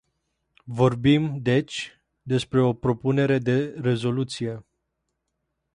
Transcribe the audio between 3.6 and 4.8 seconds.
rezoluție.